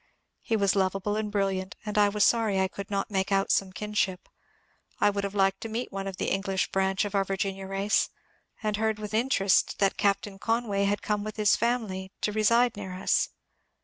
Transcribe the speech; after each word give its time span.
He 0.41 0.55
was 0.55 0.75
lovable 0.75 1.15
and 1.15 1.31
brilliant, 1.31 1.75
and 1.85 1.95
I 1.95 2.09
was 2.09 2.23
sorry 2.25 2.59
I 2.59 2.67
could 2.67 2.89
not 2.89 3.11
make 3.11 3.31
out 3.31 3.51
some 3.51 3.71
kinship. 3.71 4.27
I 4.99 5.11
would 5.11 5.23
have 5.23 5.35
liked 5.35 5.61
to 5.61 5.69
meet 5.69 5.91
one 5.91 6.07
of 6.07 6.17
the 6.17 6.31
English 6.31 6.71
branch 6.71 7.05
of 7.05 7.13
our 7.13 7.23
Virginia 7.23 7.67
race, 7.67 8.09
and 8.63 8.77
heard 8.77 8.97
ynth 8.97 9.13
interest 9.13 9.77
that 9.77 9.91
a 9.93 9.95
Captain 9.95 10.39
Conway 10.39 10.85
had 10.85 11.03
come 11.03 11.23
with 11.23 11.37
his 11.37 11.55
family 11.55 12.11
to 12.21 12.31
reside 12.31 12.75
near 12.75 12.95
us. 12.95 13.29